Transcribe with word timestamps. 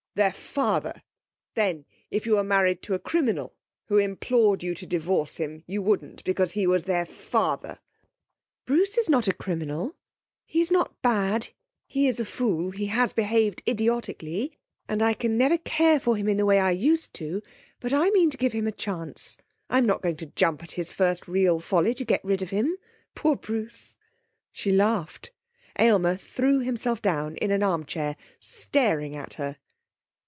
'Their 0.13 0.33
father! 0.33 1.03
Then, 1.55 1.85
if 2.09 2.25
you 2.25 2.33
were 2.35 2.43
married 2.43 2.81
to 2.81 2.93
a 2.93 2.99
criminal 2.99 3.55
who 3.85 3.97
implored 3.97 4.61
you 4.61 4.75
to 4.75 4.85
divorce 4.85 5.37
him 5.37 5.63
you 5.67 5.81
wouldn't, 5.81 6.25
because 6.25 6.51
he 6.51 6.67
was 6.67 6.83
their 6.83 7.05
father!' 7.05 7.79
'Bruce 8.65 8.97
is 8.97 9.07
not 9.07 9.29
a 9.29 9.33
criminal. 9.33 9.95
He 10.45 10.59
is 10.59 10.69
not 10.69 11.01
bad. 11.01 11.51
He 11.87 12.09
is 12.09 12.19
a 12.19 12.25
fool. 12.25 12.71
He 12.71 12.87
has 12.87 13.13
behaved 13.13 13.61
idiotically, 13.65 14.51
and 14.85 15.01
I 15.01 15.13
can 15.13 15.37
never 15.37 15.57
care 15.57 15.97
for 15.97 16.17
him 16.17 16.27
in 16.27 16.35
the 16.35 16.45
way 16.45 16.59
I 16.59 16.71
used 16.71 17.13
to, 17.13 17.41
but 17.79 17.93
I 17.93 18.09
mean 18.09 18.29
to 18.31 18.37
give 18.37 18.51
him 18.51 18.67
a 18.67 18.71
chance. 18.73 19.37
I'm 19.69 19.85
not 19.85 20.01
going 20.01 20.17
to 20.17 20.25
jump 20.35 20.61
at 20.61 20.73
his 20.73 20.91
first 20.91 21.25
real 21.25 21.61
folly 21.61 21.93
to 21.93 22.03
get 22.03 22.25
rid 22.25 22.41
of 22.41 22.49
him.... 22.49 22.75
Poor 23.15 23.37
Bruce!' 23.37 23.95
She 24.51 24.73
laughed. 24.73 25.31
Aylmer 25.79 26.17
threw 26.17 26.59
himself 26.59 27.01
down 27.01 27.37
in 27.37 27.49
an 27.49 27.63
arm 27.63 27.85
chair, 27.85 28.17
staring 28.41 29.15
at 29.15 29.35
her. 29.35 29.55